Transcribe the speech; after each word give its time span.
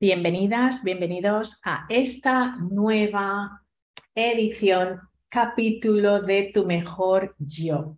Bienvenidas, 0.00 0.82
bienvenidos 0.82 1.60
a 1.64 1.86
esta 1.88 2.56
nueva 2.56 3.62
edición, 4.12 4.98
capítulo 5.28 6.20
de 6.20 6.50
Tu 6.52 6.66
mejor 6.66 7.36
yo. 7.38 7.96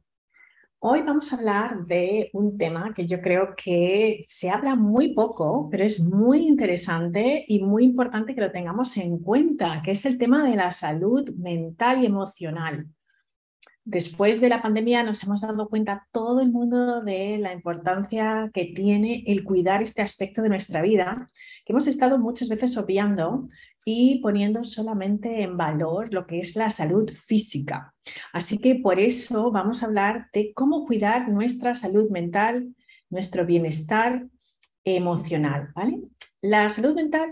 Hoy 0.79 1.01
vamos 1.01 1.33
a 1.33 1.37
hablar 1.37 1.85
de 1.85 2.29
un 2.35 2.59
tema 2.59 2.93
que 2.95 3.07
yo 3.07 3.23
creo 3.23 3.55
que 3.57 4.21
se 4.25 4.51
habla 4.51 4.75
muy 4.75 5.15
poco, 5.15 5.71
pero 5.71 5.85
es 5.85 5.99
muy 5.99 6.47
interesante 6.47 7.43
y 7.49 7.61
muy 7.61 7.85
importante 7.85 8.35
que 8.35 8.43
lo 8.43 8.53
tengamos 8.53 8.95
en 8.99 9.19
cuenta, 9.19 9.81
que 9.83 9.93
es 9.93 10.05
el 10.05 10.19
tema 10.19 10.47
de 10.47 10.55
la 10.55 10.73
salud 10.73 11.31
mental 11.31 12.03
y 12.03 12.07
emocional 12.07 12.89
después 13.87 14.41
de 14.41 14.49
la 14.49 14.61
pandemia 14.61 15.05
nos 15.05 15.23
hemos 15.23 15.41
dado 15.43 15.69
cuenta 15.69 16.07
todo 16.11 16.41
el 16.41 16.51
mundo 16.51 17.03
de 17.03 17.39
la 17.39 17.53
importancia 17.53 18.51
que 18.53 18.67
tiene 18.67 19.23
el 19.29 19.45
cuidar 19.45 19.81
este 19.81 20.03
aspecto 20.03 20.43
de 20.43 20.49
nuestra 20.49 20.83
vida, 20.83 21.29
que 21.65 21.73
hemos 21.73 21.87
estado 21.87 22.19
muchas 22.19 22.49
veces 22.49 22.77
obviando 22.77 23.49
y 23.85 24.19
poniendo 24.21 24.65
solamente 24.65 25.43
en 25.43 25.57
valor 25.57 26.13
lo 26.13 26.27
que 26.27 26.41
es 26.41 26.57
la 26.57 26.69
salud 26.69 27.09
física. 27.13 27.95
Así 28.33 28.59
que 28.59 28.75
por 28.75 28.99
eso 28.99 29.53
vamos 29.53 29.83
a 29.83 29.87
hablar 29.87 30.29
de 30.33 30.53
cómo 30.53 30.85
cuidar 30.85 31.29
nuestra 31.29 31.77
salud 31.77 32.11
mental, 32.11 32.75
nuestro 33.09 33.47
bienestar 33.47 34.27
emocional. 34.85 35.71
¿vale? 35.77 36.01
La 36.43 36.69
salud 36.71 36.97
mental 36.97 37.31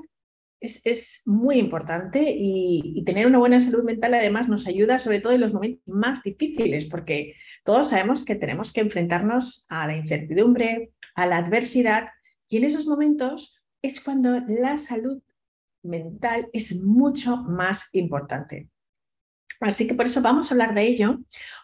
es, 0.65 1.23
muy 1.27 1.59
importante 1.59 2.35
y, 2.37 3.03
tener 3.05 3.27
una 3.27 3.39
buena 3.39 3.61
salud 3.61 3.85
mental 3.85 4.15
además 4.15 4.49
nos 4.49 4.67
ayuda 4.67 4.99
sobre 4.99 5.21
todo 5.21 5.33
en 5.33 5.41
los 5.41 5.53
momentos 5.53 5.83
más 5.87 6.23
difíciles, 6.23 6.87
porque 6.87 7.35
todos 7.65 7.91
sabemos 7.91 8.25
que 8.25 8.35
tenemos 8.35 8.73
que 8.73 8.81
enfrentarnos 8.81 9.67
a 9.69 9.87
la 9.87 9.97
incertidumbre, 9.97 10.93
a 11.15 11.27
la 11.27 11.39
adversidad 11.39 12.09
y 12.49 12.57
en 12.57 12.65
esos 12.65 12.87
momentos 12.87 13.61
es 13.83 14.01
cuando 14.01 14.41
la 14.49 14.77
salud 14.77 15.23
mental 15.83 16.49
es 16.53 16.75
mucho 16.77 17.37
más 17.37 17.85
importante. 17.93 18.71
Así 19.61 19.87
que 19.87 19.95
por 19.95 20.07
eso 20.07 20.21
vamos 20.21 20.51
a 20.51 20.55
hablar 20.55 20.75
de 20.75 20.83
ello, 20.83 21.21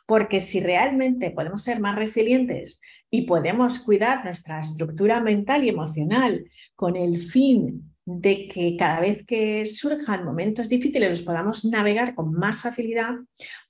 porque 0.07 0.41
si 0.41 0.61
realmente 0.61 1.31
podemos 1.31 1.63
ser 1.63 1.81
más 1.81 1.97
resilientes 1.97 2.81
y 3.11 3.23
podemos 3.23 3.79
cuidar 3.81 4.25
nuestra 4.25 4.61
estructura 4.61 5.21
mental 5.21 5.65
y 5.65 5.69
emocional 5.69 6.45
con 6.77 6.97
el 6.97 7.19
fin 7.19 7.90
de 8.19 8.49
que 8.49 8.77
cada 8.77 9.01
vez 9.01 9.25
que 9.25 9.65
surjan 9.65 10.25
momentos 10.25 10.69
difíciles 10.69 11.11
los 11.11 11.23
podamos 11.23 11.65
navegar 11.65 12.15
con 12.15 12.33
más 12.33 12.61
facilidad, 12.61 13.15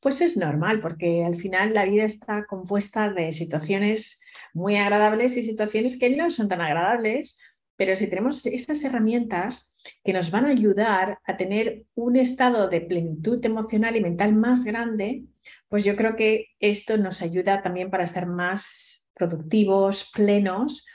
pues 0.01 0.21
es 0.21 0.37
normal, 0.37 0.81
porque 0.81 1.25
al 1.25 1.35
final 1.35 1.75
la 1.75 1.85
vida 1.85 2.05
está 2.05 2.47
compuesta 2.47 3.13
de 3.13 3.33
situaciones 3.33 4.21
muy 4.55 4.77
agradables 4.77 5.37
y 5.37 5.43
situaciones 5.43 5.99
que 5.99 6.11
no 6.11 6.31
son 6.31 6.49
tan 6.49 6.63
agradables, 6.63 7.39
pero 7.77 7.97
si 7.97 8.09
tenemos 8.09 8.45
esas 8.47 8.83
herramientas 8.85 9.79
que 10.05 10.13
nos 10.13 10.31
van 10.31 10.47
a 10.47 10.51
ayudar 10.51 11.19
a 11.25 11.37
tener 11.37 11.85
un 11.95 12.17
estado 12.17 12.69
de 12.69 12.81
plenitud 12.83 13.45
emocional 13.45 13.97
y 13.97 14.01
mental 14.01 14.35
más 14.35 14.65
grande, 14.65 15.25
pues 15.69 15.85
yo 15.85 15.97
creo 15.97 16.17
que 16.17 16.47
esto 16.59 16.99
nos 16.99 17.23
ayuda 17.23 17.63
también 17.63 17.91
para 17.91 18.05
estar 18.05 18.27
más 18.27 19.09
productivos, 19.15 20.11
plenos, 20.15 20.87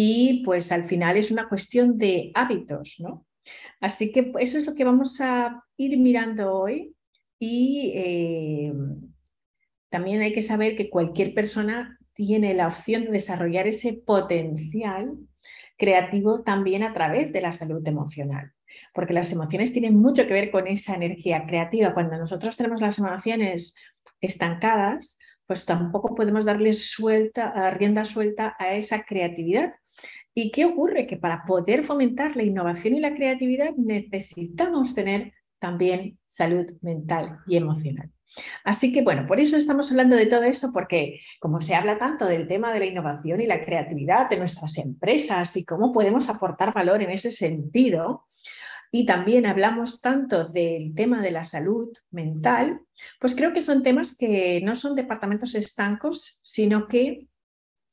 y 0.00 0.44
pues 0.44 0.70
al 0.70 0.84
final 0.84 1.16
es 1.16 1.32
una 1.32 1.48
cuestión 1.48 1.98
de 1.98 2.30
hábitos, 2.36 3.00
¿no? 3.00 3.26
Así 3.80 4.12
que 4.12 4.32
eso 4.38 4.56
es 4.56 4.64
lo 4.64 4.76
que 4.76 4.84
vamos 4.84 5.20
a 5.20 5.64
ir 5.76 5.98
mirando 5.98 6.54
hoy 6.54 6.94
y 7.40 7.90
eh, 7.96 8.72
también 9.88 10.20
hay 10.20 10.32
que 10.32 10.42
saber 10.42 10.76
que 10.76 10.88
cualquier 10.88 11.34
persona 11.34 11.98
tiene 12.14 12.54
la 12.54 12.68
opción 12.68 13.06
de 13.06 13.10
desarrollar 13.10 13.66
ese 13.66 13.92
potencial 13.92 15.18
creativo 15.76 16.42
también 16.42 16.84
a 16.84 16.92
través 16.92 17.32
de 17.32 17.40
la 17.40 17.50
salud 17.50 17.82
emocional, 17.84 18.52
porque 18.94 19.14
las 19.14 19.32
emociones 19.32 19.72
tienen 19.72 19.96
mucho 19.96 20.28
que 20.28 20.32
ver 20.32 20.52
con 20.52 20.68
esa 20.68 20.94
energía 20.94 21.44
creativa. 21.44 21.92
Cuando 21.92 22.16
nosotros 22.18 22.56
tenemos 22.56 22.80
las 22.80 23.00
emociones 23.00 23.74
estancadas, 24.20 25.18
pues 25.48 25.64
tampoco 25.64 26.14
podemos 26.14 26.44
darle 26.44 26.72
suelta, 26.72 27.68
rienda 27.72 28.04
suelta 28.04 28.54
a 28.60 28.74
esa 28.74 29.02
creatividad. 29.02 29.74
¿Y 30.40 30.52
qué 30.52 30.66
ocurre? 30.66 31.08
Que 31.08 31.16
para 31.16 31.44
poder 31.44 31.82
fomentar 31.82 32.36
la 32.36 32.44
innovación 32.44 32.94
y 32.94 33.00
la 33.00 33.12
creatividad 33.12 33.74
necesitamos 33.74 34.94
tener 34.94 35.32
también 35.58 36.16
salud 36.28 36.64
mental 36.80 37.40
y 37.48 37.56
emocional. 37.56 38.12
Así 38.62 38.92
que 38.92 39.02
bueno, 39.02 39.26
por 39.26 39.40
eso 39.40 39.56
estamos 39.56 39.90
hablando 39.90 40.14
de 40.14 40.26
todo 40.26 40.44
esto, 40.44 40.70
porque 40.72 41.18
como 41.40 41.60
se 41.60 41.74
habla 41.74 41.98
tanto 41.98 42.24
del 42.24 42.46
tema 42.46 42.72
de 42.72 42.78
la 42.78 42.84
innovación 42.84 43.40
y 43.40 43.46
la 43.46 43.64
creatividad 43.64 44.30
de 44.30 44.36
nuestras 44.36 44.78
empresas 44.78 45.56
y 45.56 45.64
cómo 45.64 45.92
podemos 45.92 46.28
aportar 46.28 46.72
valor 46.72 47.02
en 47.02 47.10
ese 47.10 47.32
sentido, 47.32 48.28
y 48.92 49.06
también 49.06 49.44
hablamos 49.44 50.00
tanto 50.00 50.44
del 50.44 50.94
tema 50.94 51.20
de 51.20 51.32
la 51.32 51.42
salud 51.42 51.88
mental, 52.12 52.82
pues 53.18 53.34
creo 53.34 53.52
que 53.52 53.60
son 53.60 53.82
temas 53.82 54.16
que 54.16 54.60
no 54.62 54.76
son 54.76 54.94
departamentos 54.94 55.56
estancos, 55.56 56.40
sino 56.44 56.86
que 56.86 57.26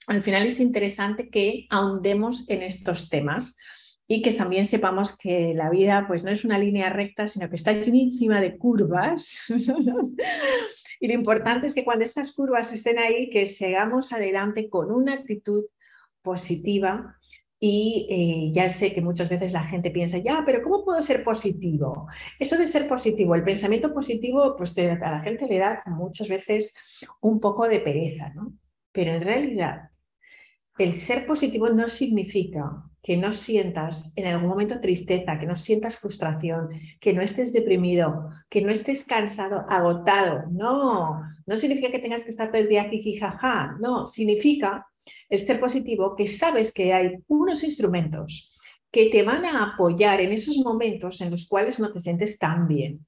al 0.08 0.22
final 0.22 0.46
es 0.48 0.60
interesante 0.60 1.30
que 1.30 1.66
ahondemos 1.70 2.48
en 2.50 2.62
estos 2.62 3.10
temas 3.10 3.58
y 4.08 4.22
que 4.22 4.32
también 4.32 4.66
sepamos 4.66 5.18
que 5.18 5.54
la 5.56 5.70
vida 5.70 6.06
pues 6.08 6.24
no 6.24 6.32
es 6.32 6.46
una 6.46 6.60
línea 6.60 6.90
recta, 6.90 7.28
sino 7.28 7.50
que 7.50 7.56
está 7.56 7.74
llenísima 7.74 8.40
de 8.40 8.58
curvas. 8.58 9.40
y 11.00 11.08
lo 11.08 11.14
importante 11.14 11.68
es 11.68 11.74
que 11.74 11.84
cuando 11.84 12.06
estas 12.06 12.32
curvas 12.34 12.72
estén 12.72 13.00
ahí, 13.00 13.30
que 13.30 13.46
sigamos 13.46 14.14
adelante 14.14 14.70
con 14.70 14.92
una 14.92 15.14
actitud 15.14 15.66
positiva 16.22 17.18
y 17.60 18.08
eh, 18.10 18.52
ya 18.54 18.70
sé 18.70 18.94
que 18.94 19.02
muchas 19.02 19.30
veces 19.30 19.54
la 19.54 19.64
gente 19.64 19.90
piensa, 19.90 20.20
ya, 20.20 20.44
pero 20.46 20.62
¿cómo 20.62 20.84
puedo 20.84 21.02
ser 21.02 21.24
positivo? 21.24 22.08
Eso 22.38 22.58
de 22.58 22.68
ser 22.68 22.88
positivo, 22.88 23.34
el 23.34 23.44
pensamiento 23.44 23.92
positivo, 23.92 24.56
pues 24.56 24.78
a 24.78 24.84
la 24.84 25.24
gente 25.24 25.48
le 25.48 25.58
da 25.58 25.82
muchas 25.88 26.28
veces 26.30 26.76
un 27.22 27.40
poco 27.40 27.68
de 27.68 27.80
pereza, 27.80 28.30
¿no? 28.36 28.54
Pero 28.92 29.14
en 29.14 29.22
realidad, 29.22 29.90
el 30.78 30.94
ser 30.94 31.26
positivo 31.26 31.70
no 31.70 31.88
significa 31.88 32.84
que 33.02 33.18
no 33.18 33.32
sientas 33.32 34.12
en 34.16 34.26
algún 34.26 34.50
momento 34.50 34.80
tristeza, 34.82 35.38
que 35.40 35.46
no 35.46 35.56
sientas 35.56 35.98
frustración, 35.98 36.70
que 37.00 37.14
no 37.14 37.22
estés 37.22 37.54
deprimido, 37.54 38.30
que 38.50 38.62
no 38.62 38.72
estés 38.72 39.04
cansado, 39.04 39.64
agotado. 39.70 40.46
No, 40.52 41.22
no 41.46 41.58
significa 41.58 41.92
que 41.92 42.00
tengas 42.00 42.24
que 42.24 42.32
estar 42.32 42.50
todo 42.50 42.62
el 42.62 42.68
día 42.68 42.90
jaja. 43.20 43.78
No, 43.80 44.08
significa 44.08 44.88
el 45.30 45.46
ser 45.46 45.60
positivo 45.60 46.16
que 46.16 46.26
sabes 46.26 46.74
que 46.74 46.94
hay 46.94 47.12
unos 47.28 47.64
instrumentos 47.64 48.52
que 48.92 49.10
te 49.12 49.22
van 49.24 49.46
a 49.46 49.64
apoyar 49.64 50.20
en 50.22 50.32
esos 50.32 50.58
momentos 50.58 51.22
en 51.22 51.30
los 51.30 51.48
cuales 51.48 51.80
no 51.80 51.92
te 51.92 52.00
sientes 52.00 52.40
tan 52.40 52.68
bien. 52.68 53.06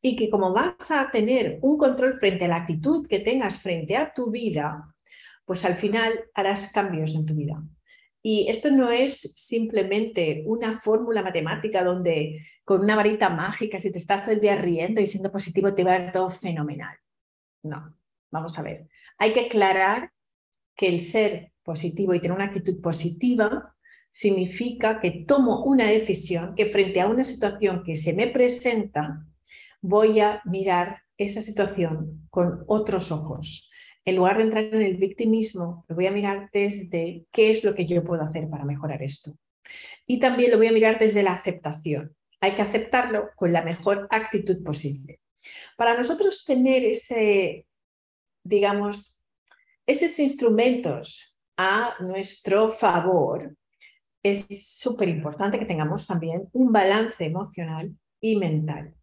Y 0.00 0.14
que 0.14 0.30
como 0.30 0.52
vas 0.52 0.90
a 0.90 1.10
tener 1.10 1.58
un 1.62 1.78
control 1.78 2.18
frente 2.20 2.44
a 2.44 2.48
la 2.48 2.56
actitud 2.56 3.06
que 3.08 3.18
tengas 3.18 3.60
frente 3.60 3.96
a 3.96 4.12
tu 4.12 4.30
vida, 4.30 4.91
pues 5.44 5.64
al 5.64 5.76
final 5.76 6.24
harás 6.34 6.72
cambios 6.72 7.14
en 7.14 7.26
tu 7.26 7.34
vida. 7.34 7.62
Y 8.22 8.48
esto 8.48 8.70
no 8.70 8.90
es 8.90 9.32
simplemente 9.34 10.44
una 10.46 10.80
fórmula 10.80 11.22
matemática 11.22 11.82
donde 11.82 12.46
con 12.64 12.82
una 12.82 12.94
varita 12.94 13.28
mágica, 13.30 13.80
si 13.80 13.90
te 13.90 13.98
estás 13.98 14.22
todo 14.22 14.32
el 14.32 14.40
día 14.40 14.56
riendo 14.56 15.00
y 15.00 15.08
siendo 15.08 15.32
positivo, 15.32 15.74
te 15.74 15.82
va 15.82 15.94
a 15.94 16.04
ir 16.04 16.12
todo 16.12 16.28
fenomenal. 16.28 16.96
No, 17.64 17.96
vamos 18.30 18.56
a 18.58 18.62
ver. 18.62 18.88
Hay 19.18 19.32
que 19.32 19.46
aclarar 19.46 20.12
que 20.76 20.88
el 20.88 21.00
ser 21.00 21.52
positivo 21.64 22.14
y 22.14 22.20
tener 22.20 22.36
una 22.36 22.46
actitud 22.46 22.80
positiva 22.80 23.74
significa 24.10 25.00
que 25.00 25.24
tomo 25.26 25.64
una 25.64 25.86
decisión 25.86 26.54
que 26.54 26.66
frente 26.66 27.00
a 27.00 27.08
una 27.08 27.24
situación 27.24 27.82
que 27.82 27.96
se 27.96 28.12
me 28.12 28.28
presenta, 28.28 29.26
voy 29.80 30.20
a 30.20 30.40
mirar 30.44 31.02
esa 31.16 31.42
situación 31.42 32.28
con 32.30 32.62
otros 32.68 33.10
ojos 33.10 33.70
en 34.04 34.16
lugar 34.16 34.36
de 34.36 34.44
entrar 34.44 34.64
en 34.64 34.82
el 34.82 34.96
victimismo, 34.96 35.84
lo 35.88 35.94
voy 35.94 36.06
a 36.06 36.10
mirar 36.10 36.50
desde 36.52 37.26
qué 37.30 37.50
es 37.50 37.64
lo 37.64 37.74
que 37.74 37.86
yo 37.86 38.02
puedo 38.02 38.22
hacer 38.22 38.48
para 38.48 38.64
mejorar 38.64 39.02
esto. 39.02 39.36
Y 40.06 40.18
también 40.18 40.50
lo 40.50 40.58
voy 40.58 40.66
a 40.66 40.72
mirar 40.72 40.98
desde 40.98 41.22
la 41.22 41.34
aceptación. 41.34 42.16
Hay 42.40 42.54
que 42.54 42.62
aceptarlo 42.62 43.30
con 43.36 43.52
la 43.52 43.62
mejor 43.62 44.08
actitud 44.10 44.62
posible. 44.64 45.20
Para 45.76 45.96
nosotros 45.96 46.44
tener 46.44 46.84
ese, 46.84 47.66
digamos, 48.42 49.22
esos 49.86 50.18
instrumentos 50.18 51.36
a 51.56 51.94
nuestro 52.00 52.68
favor, 52.68 53.56
es 54.22 54.46
súper 54.78 55.08
importante 55.08 55.58
que 55.58 55.66
tengamos 55.66 56.06
también 56.06 56.48
un 56.52 56.72
balance 56.72 57.24
emocional 57.24 57.92
y 58.20 58.36
mental. 58.36 58.94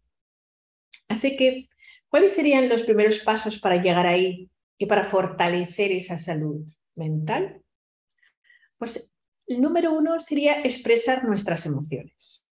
Así 1.08 1.36
que, 1.36 1.68
¿cuáles 2.08 2.34
serían 2.34 2.68
los 2.68 2.82
primeros 2.82 3.18
pasos 3.18 3.58
para 3.58 3.80
llegar 3.80 4.06
ahí 4.06 4.50
y 4.80 4.86
para 4.86 5.04
fortalecer 5.04 5.92
esa 5.92 6.16
salud 6.16 6.66
mental? 6.96 7.62
Pues 8.78 9.12
el 9.46 9.60
número 9.60 9.92
uno 9.92 10.18
sería 10.18 10.62
expresar 10.62 11.22
nuestras 11.24 11.66
emociones. 11.66 12.48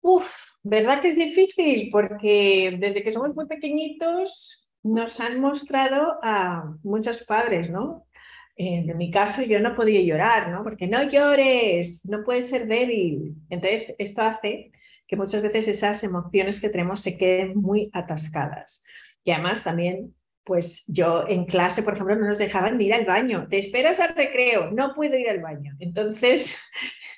Uf, 0.00 0.34
¿verdad 0.64 1.00
que 1.00 1.08
es 1.08 1.16
difícil? 1.16 1.90
Porque 1.92 2.76
desde 2.78 3.04
que 3.04 3.12
somos 3.12 3.36
muy 3.36 3.46
pequeñitos 3.46 4.68
nos 4.82 5.20
han 5.20 5.40
mostrado 5.40 6.18
a 6.22 6.76
muchos 6.82 7.22
padres, 7.22 7.70
¿no? 7.70 8.06
en 8.54 8.96
mi 8.98 9.10
caso 9.10 9.42
yo 9.42 9.60
no 9.60 9.74
podía 9.74 10.02
llorar, 10.02 10.50
¿no? 10.50 10.62
Porque 10.62 10.86
no 10.86 11.02
llores, 11.04 12.04
no 12.04 12.22
puedes 12.22 12.48
ser 12.48 12.66
débil. 12.66 13.34
Entonces, 13.48 13.94
esto 13.98 14.22
hace 14.22 14.72
que 15.08 15.16
muchas 15.16 15.42
veces 15.42 15.68
esas 15.68 16.04
emociones 16.04 16.60
que 16.60 16.68
tenemos 16.68 17.00
se 17.00 17.16
queden 17.16 17.56
muy 17.56 17.90
atascadas. 17.92 18.84
Y 19.24 19.30
además 19.30 19.64
también, 19.64 20.14
pues 20.44 20.84
yo 20.88 21.26
en 21.28 21.44
clase, 21.44 21.82
por 21.82 21.94
ejemplo, 21.94 22.16
no 22.16 22.26
nos 22.26 22.38
dejaban 22.38 22.80
ir 22.80 22.92
al 22.92 23.04
baño. 23.04 23.46
Te 23.48 23.58
esperas 23.58 24.00
al 24.00 24.14
recreo, 24.14 24.70
no 24.70 24.94
puedo 24.94 25.16
ir 25.16 25.28
al 25.28 25.40
baño. 25.40 25.74
Entonces, 25.78 26.60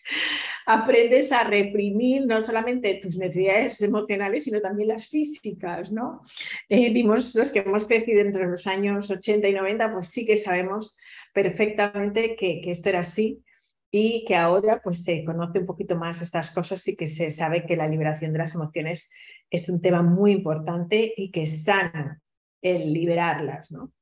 aprendes 0.67 1.33
a 1.33 1.45
reprimir 1.45 2.27
no 2.27 2.43
solamente 2.43 3.01
tus 3.03 3.17
necesidades 3.17 3.81
emocionales, 3.81 4.45
sino 4.45 4.61
también 4.61 4.89
las 4.89 5.09
físicas, 5.09 5.91
¿no? 5.91 6.23
Eh, 6.69 6.93
vimos 6.93 7.35
los 7.35 7.51
que 7.51 7.61
hemos 7.61 7.87
crecido 7.87 8.21
entre 8.21 8.47
los 8.47 8.67
años 8.67 9.11
80 9.11 9.49
y 9.49 9.53
90, 9.53 9.93
pues 9.93 10.09
sí 10.09 10.27
que 10.27 10.37
sabemos 10.37 10.97
perfectamente 11.33 12.37
que, 12.37 12.61
que 12.61 12.71
esto 12.71 12.91
era 12.91 13.01
así 13.01 13.43
y 13.91 14.25
que 14.27 14.37
ahora 14.37 14.81
pues 14.83 15.05
se 15.05 15.25
conoce 15.25 15.61
un 15.61 15.67
poquito 15.67 15.97
más 15.97 16.21
estas 16.21 16.51
cosas 16.51 16.87
y 16.89 16.97
que 16.97 17.07
se 17.07 17.31
sabe 17.31 17.65
que 17.65 17.77
la 17.77 17.89
liberación 17.89 18.33
de 18.33 18.41
las 18.41 18.55
emociones 18.55 19.11
es 19.51 19.69
un 19.69 19.81
tema 19.81 20.03
muy 20.03 20.33
importante 20.33 21.15
y 21.17 21.31
que 21.31 21.43
es 21.43 21.65
sano 21.65 22.19
el 22.65 22.93
liberarlas, 22.93 23.71
¿no? 23.71 23.93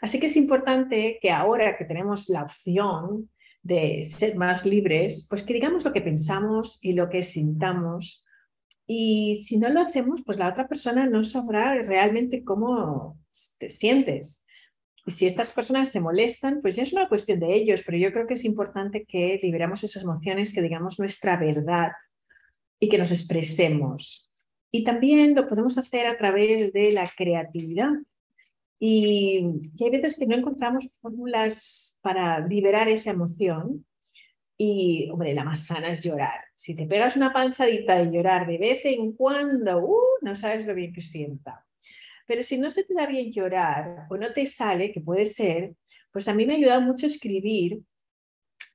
Así 0.00 0.20
que 0.20 0.26
es 0.26 0.36
importante 0.36 1.18
que 1.20 1.30
ahora 1.30 1.76
que 1.76 1.84
tenemos 1.84 2.28
la 2.28 2.42
opción 2.42 3.30
de 3.62 4.02
ser 4.02 4.36
más 4.36 4.64
libres, 4.64 5.26
pues 5.28 5.42
que 5.42 5.54
digamos 5.54 5.84
lo 5.84 5.92
que 5.92 6.00
pensamos 6.00 6.78
y 6.82 6.92
lo 6.92 7.08
que 7.08 7.22
sintamos. 7.22 8.24
Y 8.86 9.36
si 9.36 9.58
no 9.58 9.68
lo 9.68 9.80
hacemos, 9.80 10.22
pues 10.24 10.38
la 10.38 10.48
otra 10.48 10.68
persona 10.68 11.06
no 11.06 11.22
sabrá 11.22 11.74
realmente 11.82 12.44
cómo 12.44 13.18
te 13.58 13.68
sientes. 13.68 14.44
Y 15.06 15.12
si 15.12 15.26
estas 15.26 15.52
personas 15.52 15.90
se 15.90 16.00
molestan, 16.00 16.60
pues 16.60 16.76
ya 16.76 16.82
es 16.82 16.92
una 16.92 17.08
cuestión 17.08 17.40
de 17.40 17.54
ellos, 17.54 17.82
pero 17.84 17.96
yo 17.96 18.12
creo 18.12 18.26
que 18.26 18.34
es 18.34 18.44
importante 18.44 19.04
que 19.04 19.38
liberamos 19.42 19.82
esas 19.84 20.02
emociones, 20.02 20.52
que 20.52 20.62
digamos 20.62 20.98
nuestra 20.98 21.36
verdad 21.36 21.92
y 22.78 22.88
que 22.88 22.98
nos 22.98 23.10
expresemos. 23.10 24.29
Y 24.70 24.84
también 24.84 25.34
lo 25.34 25.48
podemos 25.48 25.76
hacer 25.78 26.06
a 26.06 26.16
través 26.16 26.72
de 26.72 26.92
la 26.92 27.08
creatividad. 27.08 27.92
Y 28.78 29.42
hay 29.80 29.90
veces 29.90 30.16
que 30.16 30.26
no 30.26 30.36
encontramos 30.36 30.98
fórmulas 31.00 31.98
para 32.00 32.46
liberar 32.46 32.88
esa 32.88 33.10
emoción. 33.10 33.84
Y, 34.56 35.08
hombre, 35.10 35.34
la 35.34 35.44
más 35.44 35.66
sana 35.66 35.90
es 35.90 36.02
llorar. 36.04 36.40
Si 36.54 36.74
te 36.74 36.86
pegas 36.86 37.16
una 37.16 37.32
panzadita 37.32 38.00
y 38.02 38.10
llorar 38.10 38.46
de 38.46 38.58
vez 38.58 38.84
en 38.84 39.12
cuando, 39.12 39.78
uh, 39.78 40.18
no 40.22 40.36
sabes 40.36 40.66
lo 40.66 40.74
bien 40.74 40.92
que 40.92 41.00
sienta. 41.00 41.64
Pero 42.26 42.42
si 42.42 42.58
no 42.58 42.70
se 42.70 42.84
te 42.84 42.94
da 42.94 43.06
bien 43.06 43.32
llorar 43.32 44.06
o 44.08 44.16
no 44.16 44.32
te 44.32 44.46
sale, 44.46 44.92
que 44.92 45.00
puede 45.00 45.24
ser, 45.24 45.74
pues 46.12 46.28
a 46.28 46.34
mí 46.34 46.46
me 46.46 46.54
ha 46.54 46.56
ayudado 46.56 46.80
mucho 46.80 47.06
escribir 47.06 47.82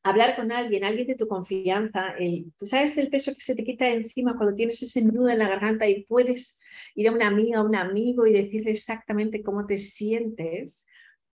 hablar 0.06 0.36
con 0.36 0.52
alguien, 0.52 0.84
alguien 0.84 1.08
de 1.08 1.16
tu 1.16 1.28
confianza, 1.28 2.12
el, 2.20 2.54
tú 2.58 2.68
sabes 2.68 2.96
el 3.00 3.10
peso 3.10 3.34
que 3.34 3.42
se 3.42 3.56
te 3.56 3.64
quita 3.64 3.88
encima 3.88 4.36
cuando 4.38 4.56
tienes 4.56 4.82
ese 4.84 5.02
nudo 5.02 5.30
en 5.30 5.40
la 5.40 5.50
garganta 5.50 5.88
y 5.88 6.04
puedes 6.06 6.60
ir 6.94 7.08
a 7.08 7.12
una 7.12 7.28
amiga, 7.28 7.58
a 7.60 7.64
un 7.64 7.76
amigo 7.76 8.28
y 8.28 8.34
decirle 8.34 8.72
exactamente 8.72 9.42
cómo 9.42 9.66
te 9.66 9.80
sientes. 9.80 10.88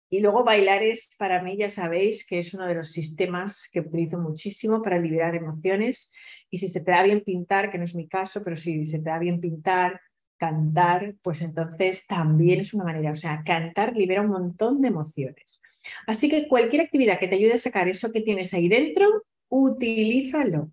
Y 0.09 0.21
luego 0.21 0.45
bailar 0.45 0.85
es, 0.85 1.11
para 1.19 1.43
mí, 1.43 1.57
ya 1.57 1.69
sabéis, 1.69 2.25
que 2.25 2.39
es 2.39 2.55
uno 2.55 2.67
de 2.67 2.75
los 2.75 2.93
sistemas 2.93 3.69
que 3.73 3.81
utilizo 3.81 4.19
muchísimo 4.19 4.83
para 4.83 5.01
liberar 5.01 5.35
emociones. 5.35 6.13
Y 6.49 6.59
si 6.59 6.69
se 6.69 6.81
te 6.81 6.93
da 6.93 7.03
bien 7.03 7.23
pintar, 7.23 7.71
que 7.71 7.79
no 7.79 7.85
es 7.85 7.97
mi 7.97 8.09
caso, 8.09 8.43
pero 8.45 8.57
si 8.57 8.85
se 8.85 8.99
te 8.99 9.11
da 9.11 9.19
bien 9.19 9.41
pintar, 9.41 10.01
cantar, 10.41 11.17
pues 11.23 11.43
entonces 11.43 12.07
también 12.07 12.61
es 12.61 12.73
una 12.73 12.85
manera. 12.85 13.13
O 13.13 13.15
sea, 13.15 13.43
cantar 13.45 13.95
libera 13.95 14.23
un 14.23 14.29
montón 14.29 14.81
de 14.81 14.89
emociones. 14.89 15.61
Así 16.07 16.31
que 16.31 16.49
cualquier 16.49 16.83
actividad 16.83 17.19
que 17.19 17.29
te 17.29 17.37
ayude 17.37 17.55
a 17.55 17.59
sacar 17.59 17.89
eso 17.89 18.11
que 18.11 18.23
tienes 18.23 18.55
ahí 18.55 18.69
dentro, 18.69 19.25
utilízalo. 19.51 20.73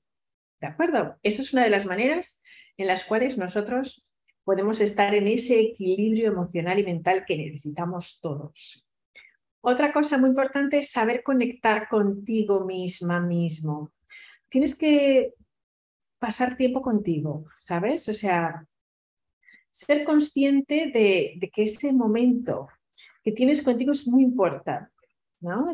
¿De 0.61 0.67
acuerdo? 0.67 1.17
Esa 1.21 1.41
es 1.41 1.51
una 1.51 1.65
de 1.65 1.69
las 1.69 1.85
maneras 1.85 2.41
en 2.77 2.87
las 2.87 3.03
cuales 3.03 3.37
nosotros 3.37 4.09
podemos 4.45 4.79
estar 4.79 5.13
en 5.13 5.27
ese 5.27 5.59
equilibrio 5.59 6.29
emocional 6.29 6.79
y 6.79 6.83
mental 6.83 7.25
que 7.27 7.35
necesitamos 7.35 8.19
todos. 8.21 8.85
Otra 9.59 9.91
cosa 9.91 10.17
muy 10.17 10.29
importante 10.29 10.79
es 10.79 10.91
saber 10.91 11.23
conectar 11.23 11.89
contigo 11.89 12.63
misma, 12.63 13.19
mismo. 13.19 13.91
Tienes 14.47 14.77
que 14.77 15.33
pasar 16.19 16.55
tiempo 16.55 16.81
contigo, 16.81 17.47
¿sabes? 17.57 18.07
O 18.07 18.13
sea, 18.13 18.65
ser 19.77 20.03
consciente 20.03 20.89
de, 20.91 21.33
de 21.37 21.49
que 21.51 21.63
ese 21.63 21.93
momento 21.93 22.67
que 23.23 23.31
tienes 23.31 23.61
contigo 23.61 23.91
es 23.91 24.07
muy 24.07 24.23
importante. 24.23 24.91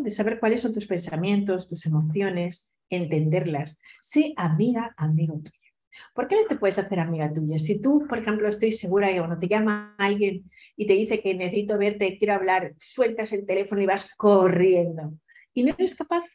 De 0.01 0.09
saber 0.09 0.41
cuáles 0.41 0.59
son 0.59 0.73
tus 0.73 0.85
pensamientos, 0.85 1.69
tus 1.69 1.85
emociones, 1.85 2.75
entenderlas. 2.89 3.79
Sé 4.01 4.33
amiga, 4.35 4.93
amigo 4.97 5.35
tuyo. 5.35 5.71
¿Por 6.13 6.27
qué 6.27 6.35
no 6.35 6.47
te 6.47 6.57
puedes 6.57 6.77
hacer 6.77 6.99
amiga 6.99 7.31
tuya? 7.31 7.57
Si 7.57 7.79
tú, 7.79 8.05
por 8.09 8.17
ejemplo, 8.17 8.49
estoy 8.49 8.71
segura 8.71 9.07
que 9.07 9.19
cuando 9.19 9.39
te 9.39 9.47
llama 9.47 9.95
alguien 9.97 10.51
y 10.75 10.85
te 10.85 10.93
dice 10.93 11.21
que 11.21 11.33
necesito 11.33 11.77
verte, 11.77 12.17
quiero 12.17 12.33
hablar, 12.33 12.73
sueltas 12.79 13.31
el 13.31 13.45
teléfono 13.45 13.81
y 13.81 13.85
vas 13.85 14.13
corriendo. 14.17 15.13
Y 15.53 15.63
no 15.63 15.73
eres 15.77 15.95
capaz 15.95 16.25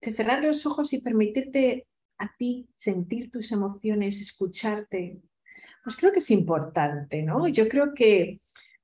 de 0.00 0.12
cerrar 0.12 0.42
los 0.42 0.66
ojos 0.66 0.92
y 0.92 1.00
permitirte 1.00 1.86
a 2.18 2.34
ti 2.36 2.68
sentir 2.74 3.30
tus 3.30 3.52
emociones, 3.52 4.20
escucharte. 4.20 5.20
Pues 5.82 5.96
creo 5.96 6.12
que 6.12 6.20
es 6.20 6.30
importante, 6.30 7.22
¿no? 7.22 7.48
Yo 7.48 7.68
creo 7.68 7.92
que 7.94 8.38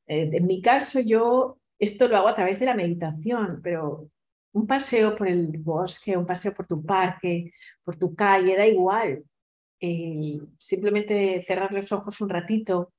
eh, 0.07 0.31
en 0.33 0.47
mi 0.47 0.61
caso 0.61 1.01
yo 1.01 1.59
esto 1.79 2.09
lo 2.09 2.17
hago 2.17 2.29
a 2.29 2.35
través 2.35 2.59
de 2.61 2.67
la 2.67 2.75
meditación, 2.75 3.61
pero 3.63 4.11
un 4.53 4.67
paseo 4.67 5.17
por 5.17 5.29
el 5.29 5.59
bosque, 5.59 6.17
un 6.17 6.27
paseo 6.27 6.53
por 6.55 6.67
tu 6.67 6.85
parque, 6.85 7.53
por 7.85 7.97
tu 7.97 8.15
calle, 8.15 8.57
da 8.57 8.67
igual. 8.67 9.25
Eh, 9.81 10.41
simplemente 10.59 11.43
cerrar 11.45 11.73
los 11.73 11.93
ojos 11.93 12.21
un 12.21 12.29
ratito 12.29 12.93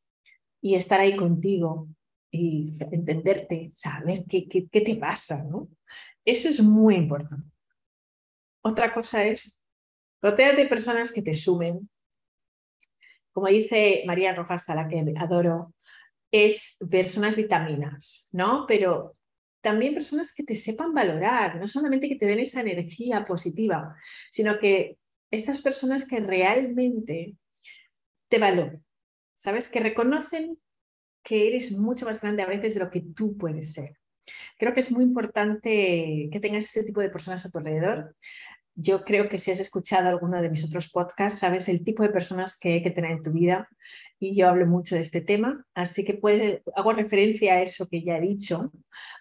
y 0.62 0.76
estar 0.76 1.00
ahí 1.02 1.16
contigo 1.18 1.90
y 2.32 2.78
entenderte, 2.92 3.70
saber 3.72 4.24
qué, 4.30 4.48
qué, 4.48 4.68
qué 4.70 4.82
te 4.82 4.96
pasa, 4.96 5.44
¿no? 5.44 5.68
Eso 6.24 6.48
es 6.48 6.62
muy 6.62 6.96
importante. 6.96 7.50
Otra 8.62 8.94
cosa 8.94 9.26
es, 9.26 9.60
rodeate 10.22 10.64
de 10.64 10.68
personas 10.68 11.12
que 11.12 11.22
te 11.22 11.34
sumen. 11.34 11.90
Como 13.40 13.52
dice 13.52 14.04
María 14.06 14.36
Rojas, 14.36 14.70
a 14.70 14.76
la 14.76 14.90
que 14.90 15.02
adoro, 15.18 15.74
es 16.30 16.76
personas 16.92 17.38
vitaminas, 17.38 18.28
¿no? 18.34 18.66
Pero 18.68 19.16
también 19.62 19.94
personas 19.94 20.34
que 20.34 20.44
te 20.44 20.58
sepan 20.58 20.94
valorar, 20.94 21.56
no 21.56 21.66
solamente 21.70 22.10
que 22.10 22.18
te 22.18 22.26
den 22.26 22.40
esa 22.40 22.60
energía 22.60 23.26
positiva, 23.26 23.96
sino 24.30 24.60
que 24.60 24.98
estas 25.32 25.62
personas 25.62 26.06
que 26.06 26.20
realmente 26.20 27.38
te 28.28 28.40
valoran, 28.40 28.84
¿sabes? 29.36 29.70
Que 29.70 29.80
reconocen 29.80 30.60
que 31.24 31.48
eres 31.48 31.72
mucho 31.72 32.08
más 32.08 32.20
grande 32.20 32.44
a 32.44 32.48
veces 32.48 32.74
de 32.74 32.82
lo 32.82 32.90
que 32.90 33.06
tú 33.16 33.38
puedes 33.38 33.72
ser. 33.72 33.98
Creo 34.58 34.74
que 34.74 34.82
es 34.82 34.92
muy 34.92 35.06
importante 35.06 36.28
que 36.30 36.40
tengas 36.42 36.66
ese 36.66 36.84
tipo 36.84 37.00
de 37.00 37.10
personas 37.10 37.46
a 37.46 37.50
tu 37.50 37.60
alrededor. 37.60 38.18
Yo 38.82 39.04
creo 39.04 39.28
que 39.28 39.38
si 39.38 39.52
has 39.52 39.60
escuchado 39.60 40.08
alguno 40.08 40.42
de 40.42 40.50
mis 40.50 40.64
otros 40.64 40.90
podcasts, 40.90 41.40
sabes 41.40 41.68
el 41.68 41.84
tipo 41.84 42.02
de 42.02 42.10
personas 42.10 42.58
que 42.58 42.74
hay 42.74 42.84
que 42.84 42.92
tener 42.92 43.12
en 43.12 43.22
tu 43.22 43.32
vida 43.32 43.68
y 44.20 44.34
yo 44.34 44.48
hablo 44.48 44.66
mucho 44.66 44.96
de 44.96 45.02
este 45.02 45.20
tema, 45.20 45.66
así 45.74 46.06
que 46.06 46.20
hago 46.76 46.94
referencia 46.94 47.56
a 47.56 47.62
eso 47.62 47.90
que 47.90 48.02
ya 48.04 48.18
he 48.18 48.22
dicho, 48.22 48.72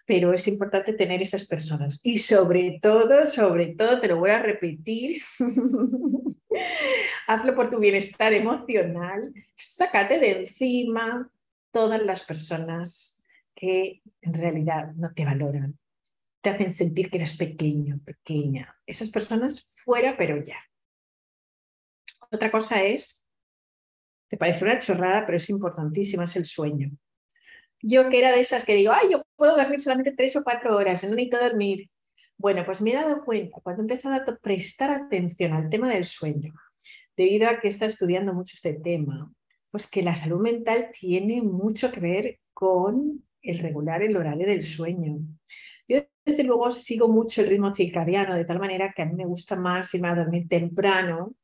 pero 0.07 0.33
es 0.33 0.47
importante 0.47 0.93
tener 0.93 1.23
esas 1.23 1.45
personas. 1.45 1.99
Y 2.05 2.19
sobre 2.19 2.79
todo, 2.81 3.27
sobre 3.27 3.75
todo, 3.75 3.99
te 3.99 4.07
lo 4.07 4.19
voy 4.19 4.31
a 4.31 4.43
repetir, 4.43 5.23
hazlo 7.27 7.55
por 7.57 7.69
tu 7.69 7.81
bienestar 7.81 8.33
emocional, 8.33 9.33
sácate 9.57 10.21
de 10.21 10.41
encima 10.41 11.29
todas 11.73 12.03
las 12.03 12.23
personas 12.23 13.27
que 13.57 14.03
en 14.21 14.35
realidad 14.35 14.93
no 14.95 15.13
te 15.13 15.25
valoran, 15.25 15.77
te 16.41 16.51
hacen 16.51 16.71
sentir 16.71 17.11
que 17.11 17.19
eres 17.19 17.37
pequeño, 17.37 18.01
pequeña. 18.05 18.77
Esas 18.87 19.09
personas 19.09 19.73
fuera, 19.85 20.17
pero 20.17 20.43
ya. 20.43 20.59
Otra 22.31 22.51
cosa 22.51 22.83
es, 22.83 23.27
te 24.29 24.37
parece 24.37 24.65
una 24.65 24.79
chorrada, 24.79 25.25
pero 25.25 25.37
es 25.37 25.49
importantísima, 25.51 26.25
es 26.25 26.37
el 26.37 26.45
sueño. 26.45 26.91
Yo 27.81 28.09
que 28.09 28.19
era 28.19 28.33
de 28.33 28.41
esas 28.41 28.65
que 28.65 28.75
digo, 28.75 28.93
ay, 28.93 29.09
yo 29.13 29.23
puedo 29.37 29.57
dormir 29.57 29.81
solamente 29.81 30.13
tres 30.13 30.37
o 30.37 30.45
cuatro 30.45 30.77
horas, 30.77 31.03
no 31.05 31.11
necesito 31.11 31.39
dormir. 31.39 31.89
Bueno, 32.37 32.65
pues 32.65 32.81
me 32.83 32.91
he 32.91 32.95
dado 32.95 33.25
cuenta 33.25 33.59
cuando 33.63 33.83
he 33.83 33.85
empezado 33.85 34.15
a 34.15 34.37
prestar 34.37 34.91
atención 34.91 35.53
al 35.53 35.69
tema 35.71 35.91
del 35.91 36.05
sueño, 36.05 36.53
debido 37.17 37.49
a 37.49 37.61
que 37.61 37.69
está 37.69 37.87
estudiando 37.87 38.33
mucho 38.33 38.55
este 38.55 38.75
tema, 38.75 39.33
pues 39.71 39.89
que 39.89 40.03
la 40.03 40.15
salud 40.15 40.41
mental 40.41 40.91
tiene 40.93 41.43
mucho 41.43 41.91
que 41.91 42.01
ver 42.01 42.41
con 42.53 43.25
el 43.43 43.59
regular 43.59 44.03
el 44.03 44.17
horario 44.17 44.47
del 44.47 44.63
sueño. 44.63 45.19
Desde 46.29 46.45
luego 46.45 46.71
sigo 46.71 47.09
mucho 47.09 47.41
el 47.41 47.49
ritmo 47.49 47.75
circadiano, 47.75 48.35
de 48.35 48.45
tal 48.45 48.59
manera 48.59 48.93
que 48.95 49.01
a 49.01 49.07
mí 49.07 49.15
me 49.15 49.25
gusta 49.25 49.57
más 49.57 49.95
irme 49.95 50.09
a 50.09 50.15
dormir 50.15 50.47
temprano 50.47 51.37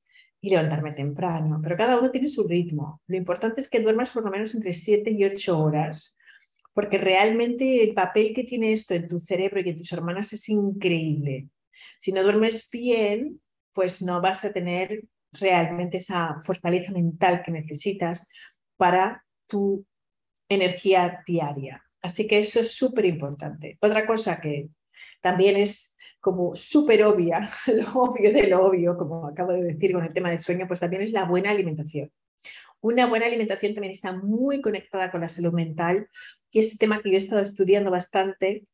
y 0.43 0.51
levantarme 0.51 0.93
temprano, 0.93 1.59
pero 1.63 1.75
cada 1.75 1.99
uno 1.99 2.11
tiene 2.11 2.29
su 2.29 2.47
ritmo. 2.47 3.01
Lo 3.07 3.17
importante 3.17 3.63
es 3.63 3.71
que 3.71 3.81
duermas 3.81 4.13
por 4.13 4.25
lo 4.25 4.31
menos 4.31 4.55
entre 4.55 4.75
7 4.75 5.11
y 5.11 5.25
8 5.25 5.59
horas, 5.59 6.15
porque 6.75 6.99
realmente 6.99 7.83
el 7.83 7.95
papel 7.95 8.35
que 8.35 8.45
tiene 8.45 8.73
esto 8.73 8.93
en 8.93 9.09
tu 9.09 9.19
cerebro 9.19 9.59
y 9.61 9.71
en 9.71 9.77
tus 9.77 9.91
hermanas 9.91 10.35
es 10.35 10.51
increíble. 10.51 11.49
Si 11.99 12.13
no 12.13 12.23
duermes 12.23 12.69
bien, 12.71 13.41
pues 13.73 14.03
no 14.03 14.21
vas 14.21 14.45
a 14.45 14.53
tener 14.53 15.03
realmente 15.33 15.97
esa 15.97 16.43
fortaleza 16.45 16.93
mental 16.93 17.41
que 17.43 17.53
necesitas 17.53 18.29
para 18.77 19.25
tu 19.47 19.87
energía 20.47 21.23
diaria. 21.27 21.84
Así 22.05 22.27
que 22.27 22.39
eso 22.39 22.61
es 22.61 22.73
súper 22.73 23.07
importante. 23.07 23.79
Otra 23.81 24.07
cosa 24.07 24.39
que 24.39 24.69
también 25.23 25.57
es 25.57 25.97
como 26.21 26.55
súper 26.55 27.03
obvia, 27.03 27.49
lo 27.67 27.93
obvio 27.95 28.31
de 28.31 28.47
lo 28.47 28.67
obvio, 28.67 28.99
como 28.99 29.27
acabo 29.27 29.53
de 29.53 29.63
decir 29.63 29.95
con 29.95 30.05
el 30.05 30.13
tema 30.13 30.29
del 30.29 30.39
sueño, 30.39 30.67
pues 30.69 30.81
también 30.81 31.01
es 31.01 31.13
la 31.13 31.25
buena 31.25 31.51
alimentación. 31.51 32.13
Una 32.83 33.07
buena 33.07 33.25
alimentación 33.25 33.73
también 33.73 33.93
está 33.93 34.13
muy 34.13 34.61
conectada 34.61 35.11
con 35.11 35.23
la 35.23 35.29
salud 35.29 35.55
mental 35.55 36.11
y 36.51 36.59
este 36.59 36.77
tema 36.77 37.01
que 37.01 37.09
yo 37.09 37.15
he 37.15 37.17
estado 37.17 37.41
estudiando 37.41 37.91
bastante, 37.91 38.67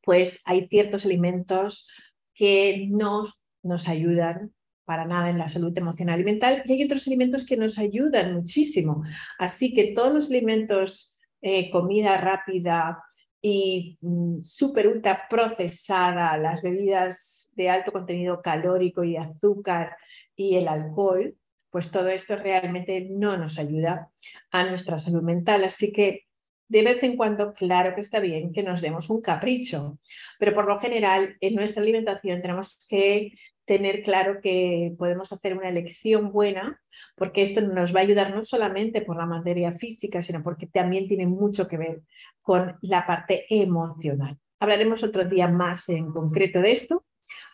pues 0.00 0.40
hay 0.46 0.68
ciertos 0.68 1.04
alimentos 1.04 1.86
que 2.32 2.86
no 2.88 3.24
nos 3.62 3.88
ayudan 3.88 4.54
para 4.86 5.04
nada 5.04 5.28
en 5.28 5.36
la 5.36 5.50
salud 5.50 5.76
emocional 5.76 6.18
y 6.18 6.24
mental 6.24 6.62
y 6.64 6.72
hay 6.72 6.84
otros 6.84 7.06
alimentos 7.08 7.44
que 7.44 7.58
nos 7.58 7.76
ayudan 7.76 8.32
muchísimo. 8.32 9.04
Así 9.38 9.74
que 9.74 9.92
todos 9.92 10.14
los 10.14 10.30
alimentos, 10.30 11.17
eh, 11.40 11.70
comida 11.70 12.16
rápida 12.16 13.02
y 13.40 13.98
mm, 14.00 14.42
súper 14.42 14.88
ultra 14.88 15.26
procesada, 15.28 16.36
las 16.36 16.62
bebidas 16.62 17.50
de 17.54 17.70
alto 17.70 17.92
contenido 17.92 18.42
calórico 18.42 19.04
y 19.04 19.16
azúcar 19.16 19.96
y 20.34 20.56
el 20.56 20.68
alcohol, 20.68 21.36
pues 21.70 21.90
todo 21.90 22.08
esto 22.08 22.36
realmente 22.36 23.06
no 23.10 23.36
nos 23.36 23.58
ayuda 23.58 24.10
a 24.50 24.64
nuestra 24.64 24.98
salud 24.98 25.22
mental. 25.22 25.64
Así 25.64 25.92
que 25.92 26.26
de 26.68 26.82
vez 26.82 27.02
en 27.02 27.16
cuando, 27.16 27.52
claro 27.54 27.94
que 27.94 28.00
está 28.00 28.20
bien 28.20 28.52
que 28.52 28.62
nos 28.62 28.80
demos 28.80 29.08
un 29.10 29.22
capricho, 29.22 29.98
pero 30.38 30.54
por 30.54 30.66
lo 30.66 30.78
general 30.78 31.36
en 31.40 31.54
nuestra 31.54 31.82
alimentación 31.82 32.40
tenemos 32.40 32.86
que 32.88 33.32
tener 33.68 34.02
claro 34.02 34.40
que 34.40 34.94
podemos 34.96 35.30
hacer 35.30 35.56
una 35.56 35.68
elección 35.68 36.32
buena, 36.32 36.80
porque 37.14 37.42
esto 37.42 37.60
nos 37.60 37.94
va 37.94 38.00
a 38.00 38.02
ayudar 38.02 38.34
no 38.34 38.42
solamente 38.42 39.02
por 39.02 39.18
la 39.18 39.26
materia 39.26 39.70
física, 39.72 40.22
sino 40.22 40.42
porque 40.42 40.66
también 40.66 41.06
tiene 41.06 41.26
mucho 41.26 41.68
que 41.68 41.76
ver 41.76 42.00
con 42.40 42.78
la 42.80 43.04
parte 43.04 43.44
emocional. 43.50 44.38
Hablaremos 44.58 45.02
otro 45.02 45.26
día 45.26 45.48
más 45.48 45.90
en 45.90 46.10
concreto 46.10 46.62
de 46.62 46.72
esto, 46.72 47.04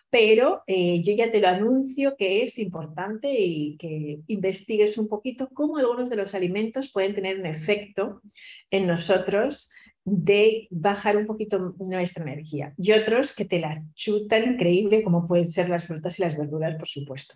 pero 0.09 0.63
eh, 0.69 1.03
yo 1.03 1.13
ya 1.17 1.33
te 1.33 1.41
lo 1.41 1.49
anuncio 1.49 2.15
que 2.17 2.45
es 2.45 2.61
importante 2.61 3.35
y 3.37 3.77
que 3.77 4.21
investigues 4.29 4.97
un 4.97 5.09
poquito 5.09 5.49
cómo 5.53 5.79
algunos 5.79 6.11
de 6.11 6.17
los 6.17 6.33
alimentos 6.37 6.93
pueden 6.93 7.17
tener 7.17 7.41
un 7.41 7.47
efecto 7.47 8.23
en 8.71 8.87
nosotros 8.87 9.73
de 10.05 10.69
bajar 10.71 11.17
un 11.17 11.27
poquito 11.27 11.75
nuestra 11.79 12.23
energía 12.23 12.75
y 12.77 12.93
otros 12.93 13.35
que 13.35 13.47
te 13.47 13.59
la 13.59 13.83
chutan 13.95 14.55
increíble 14.55 15.03
como 15.03 15.27
pueden 15.27 15.49
ser 15.51 15.69
las 15.71 15.87
frutas 15.87 16.19
y 16.19 16.23
las 16.23 16.37
verduras, 16.37 16.77
por 16.77 16.87
supuesto. 16.87 17.35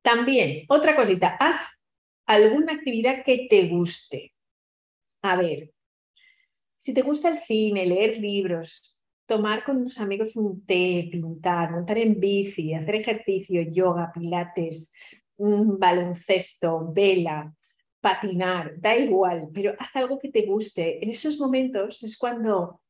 También, 0.00 0.64
otra 0.68 0.96
cosita, 0.96 1.36
haz 1.38 1.60
alguna 2.26 2.72
actividad 2.72 3.22
que 3.22 3.46
te 3.50 3.68
guste. 3.68 4.32
A 5.22 5.36
ver, 5.36 5.72
si 6.78 6.94
te 6.94 7.02
gusta 7.02 7.28
el 7.28 7.38
cine, 7.38 7.84
leer 7.84 8.18
libros, 8.18 9.04
tomar 9.26 9.62
con 9.62 9.76
unos 9.76 9.98
amigos 9.98 10.36
un 10.36 10.64
té, 10.64 11.08
pintar, 11.12 11.70
montar 11.70 11.98
en 11.98 12.18
bici, 12.18 12.72
hacer 12.72 12.94
ejercicio, 12.94 13.60
yoga, 13.62 14.10
pilates, 14.14 14.90
un 15.36 15.78
baloncesto, 15.78 16.90
vela, 16.92 17.54
patinar, 18.00 18.74
da 18.80 18.96
igual, 18.96 19.48
pero 19.52 19.74
haz 19.78 19.94
algo 19.96 20.18
que 20.18 20.30
te 20.30 20.42
guste. 20.42 21.02
En 21.02 21.10
esos 21.10 21.38
momentos 21.38 22.02
es 22.02 22.16
cuando 22.16 22.80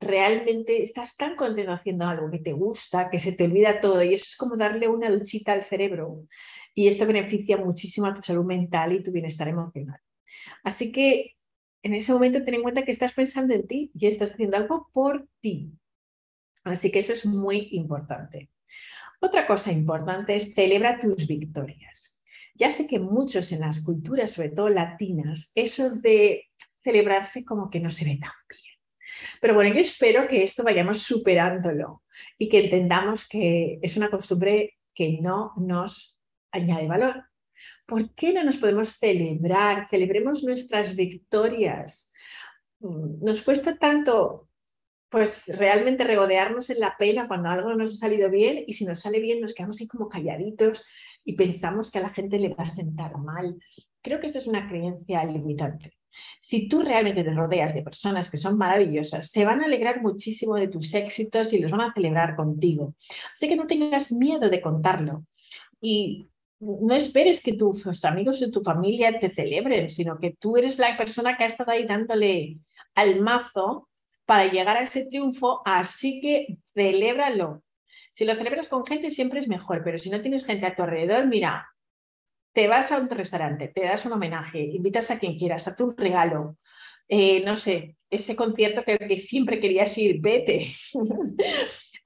realmente 0.00 0.82
estás 0.82 1.16
tan 1.16 1.36
contento 1.36 1.72
haciendo 1.72 2.06
algo 2.06 2.30
que 2.30 2.38
te 2.38 2.52
gusta, 2.52 3.08
que 3.10 3.18
se 3.18 3.32
te 3.32 3.44
olvida 3.44 3.80
todo 3.80 4.02
y 4.02 4.14
eso 4.14 4.26
es 4.28 4.36
como 4.36 4.56
darle 4.56 4.88
una 4.88 5.10
duchita 5.10 5.52
al 5.52 5.62
cerebro 5.62 6.26
y 6.74 6.88
esto 6.88 7.06
beneficia 7.06 7.56
muchísimo 7.56 8.06
a 8.06 8.14
tu 8.14 8.20
salud 8.20 8.44
mental 8.44 8.92
y 8.92 9.02
tu 9.02 9.10
bienestar 9.10 9.48
emocional. 9.48 10.00
Así 10.62 10.92
que 10.92 11.36
en 11.82 11.94
ese 11.94 12.12
momento 12.12 12.42
ten 12.44 12.54
en 12.54 12.62
cuenta 12.62 12.84
que 12.84 12.90
estás 12.90 13.12
pensando 13.12 13.54
en 13.54 13.66
ti 13.66 13.90
y 13.94 14.06
estás 14.06 14.32
haciendo 14.32 14.56
algo 14.56 14.88
por 14.92 15.26
ti. 15.40 15.72
Así 16.64 16.90
que 16.90 16.98
eso 16.98 17.12
es 17.12 17.24
muy 17.24 17.68
importante. 17.72 18.50
Otra 19.20 19.46
cosa 19.46 19.72
importante 19.72 20.36
es 20.36 20.54
celebra 20.54 20.98
tus 20.98 21.26
victorias. 21.26 22.15
Ya 22.56 22.70
sé 22.70 22.86
que 22.86 22.98
muchos 22.98 23.52
en 23.52 23.60
las 23.60 23.84
culturas, 23.84 24.32
sobre 24.32 24.50
todo 24.50 24.68
latinas, 24.68 25.50
eso 25.54 25.90
de 25.90 26.46
celebrarse 26.82 27.44
como 27.44 27.68
que 27.68 27.80
no 27.80 27.90
se 27.90 28.04
ve 28.04 28.18
tan 28.20 28.32
bien. 28.48 28.62
Pero 29.40 29.54
bueno, 29.54 29.74
yo 29.74 29.80
espero 29.80 30.26
que 30.26 30.42
esto 30.42 30.62
vayamos 30.62 31.02
superándolo 31.02 32.02
y 32.38 32.48
que 32.48 32.64
entendamos 32.64 33.28
que 33.28 33.78
es 33.82 33.96
una 33.96 34.10
costumbre 34.10 34.74
que 34.94 35.18
no 35.20 35.52
nos 35.56 36.22
añade 36.52 36.86
valor. 36.86 37.24
¿Por 37.86 38.14
qué 38.14 38.32
no 38.32 38.44
nos 38.44 38.56
podemos 38.56 38.96
celebrar? 38.98 39.88
Celebremos 39.90 40.42
nuestras 40.42 40.96
victorias. 40.96 42.12
Mm, 42.80 43.24
nos 43.24 43.42
cuesta 43.42 43.76
tanto, 43.76 44.48
pues 45.08 45.46
realmente 45.58 46.04
regodearnos 46.04 46.70
en 46.70 46.80
la 46.80 46.96
pena 46.98 47.28
cuando 47.28 47.48
algo 47.48 47.74
nos 47.74 47.92
ha 47.92 47.96
salido 47.96 48.30
bien 48.30 48.64
y 48.66 48.72
si 48.72 48.84
nos 48.84 49.00
sale 49.00 49.20
bien 49.20 49.40
nos 49.40 49.54
quedamos 49.54 49.80
ahí 49.80 49.86
como 49.86 50.08
calladitos 50.08 50.84
y 51.26 51.34
pensamos 51.34 51.90
que 51.90 51.98
a 51.98 52.02
la 52.02 52.10
gente 52.10 52.38
le 52.38 52.54
va 52.54 52.62
a 52.62 52.68
sentar 52.68 53.18
mal. 53.18 53.58
Creo 54.00 54.20
que 54.20 54.28
esa 54.28 54.38
es 54.38 54.46
una 54.46 54.68
creencia 54.68 55.24
limitante. 55.24 55.92
Si 56.40 56.68
tú 56.68 56.80
realmente 56.80 57.24
te 57.24 57.34
rodeas 57.34 57.74
de 57.74 57.82
personas 57.82 58.30
que 58.30 58.38
son 58.38 58.56
maravillosas, 58.56 59.28
se 59.28 59.44
van 59.44 59.60
a 59.60 59.66
alegrar 59.66 60.00
muchísimo 60.00 60.54
de 60.54 60.68
tus 60.68 60.94
éxitos 60.94 61.52
y 61.52 61.58
los 61.58 61.70
van 61.70 61.82
a 61.82 61.92
celebrar 61.92 62.36
contigo. 62.36 62.94
Así 63.34 63.48
que 63.48 63.56
no 63.56 63.66
tengas 63.66 64.12
miedo 64.12 64.48
de 64.48 64.62
contarlo. 64.62 65.26
Y 65.80 66.28
no 66.60 66.94
esperes 66.94 67.42
que 67.42 67.54
tus 67.54 68.04
amigos 68.04 68.40
o 68.40 68.50
tu 68.50 68.62
familia 68.62 69.18
te 69.18 69.28
celebren, 69.28 69.90
sino 69.90 70.18
que 70.18 70.36
tú 70.38 70.56
eres 70.56 70.78
la 70.78 70.96
persona 70.96 71.36
que 71.36 71.44
ha 71.44 71.48
estado 71.48 71.72
ahí 71.72 71.84
dándole 71.84 72.58
al 72.94 73.20
mazo 73.20 73.88
para 74.24 74.50
llegar 74.50 74.76
a 74.76 74.84
ese 74.84 75.04
triunfo, 75.04 75.60
así 75.64 76.20
que 76.20 76.58
celébralo. 76.72 77.62
Si 78.16 78.24
lo 78.24 78.34
celebras 78.34 78.68
con 78.68 78.86
gente 78.86 79.10
siempre 79.10 79.40
es 79.40 79.48
mejor, 79.48 79.82
pero 79.84 79.98
si 79.98 80.08
no 80.08 80.22
tienes 80.22 80.46
gente 80.46 80.64
a 80.64 80.74
tu 80.74 80.82
alrededor, 80.82 81.26
mira, 81.26 81.68
te 82.54 82.66
vas 82.66 82.90
a 82.90 82.96
un 82.96 83.10
restaurante, 83.10 83.68
te 83.68 83.84
das 83.84 84.06
un 84.06 84.12
homenaje, 84.12 84.58
invitas 84.58 85.10
a 85.10 85.18
quien 85.18 85.36
quieras, 85.36 85.68
hazte 85.68 85.84
un 85.84 85.94
regalo, 85.94 86.56
eh, 87.08 87.44
no 87.44 87.58
sé, 87.58 87.98
ese 88.08 88.34
concierto 88.34 88.84
que, 88.84 88.96
que 88.96 89.18
siempre 89.18 89.60
querías 89.60 89.98
ir, 89.98 90.18
vete. 90.22 90.66